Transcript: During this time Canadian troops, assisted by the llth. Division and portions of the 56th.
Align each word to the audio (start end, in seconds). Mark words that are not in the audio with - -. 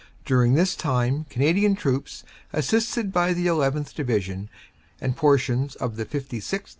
During 0.25 0.55
this 0.55 0.75
time 0.75 1.27
Canadian 1.29 1.75
troops, 1.75 2.23
assisted 2.53 3.13
by 3.13 3.33
the 3.33 3.45
llth. 3.45 3.93
Division 3.93 4.49
and 4.99 5.15
portions 5.15 5.75
of 5.75 5.95
the 5.95 6.05
56th. 6.07 6.69